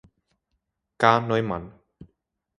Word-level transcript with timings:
K. 1.03 1.11
Neumann. 1.27 1.69